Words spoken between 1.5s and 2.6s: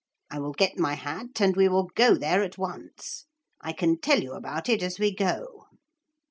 we will go there at